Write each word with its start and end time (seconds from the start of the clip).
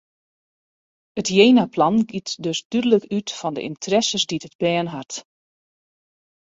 It 1.21 1.27
jenaplan 1.37 1.97
giet 2.09 2.29
dus 2.43 2.59
dúdlik 2.71 3.05
út 3.17 3.29
fan 3.39 3.55
de 3.55 3.61
ynteresses 3.69 4.23
dy't 4.29 4.47
it 4.47 4.55
bern 4.61 4.89
hat. 4.95 5.13